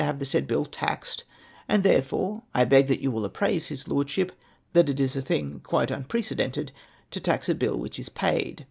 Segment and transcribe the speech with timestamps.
[0.03, 1.25] have the said bill taxed,
[1.69, 4.31] and therefore I beg that you will apprise his Lordship
[4.73, 6.71] that it is a thing quite un precedented
[7.11, 8.59] to tax a bill which is paid.